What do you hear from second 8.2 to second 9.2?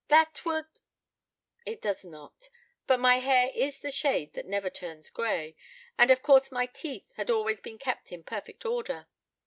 perfect order.